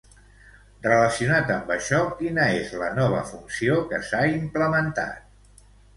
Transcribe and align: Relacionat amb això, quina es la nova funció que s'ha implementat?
Relacionat 0.85 1.51
amb 1.55 1.69
això, 1.75 1.99
quina 2.21 2.47
es 2.63 2.73
la 2.79 2.87
nova 3.01 3.19
funció 3.33 3.77
que 3.93 4.01
s'ha 4.09 4.23
implementat? 4.39 5.69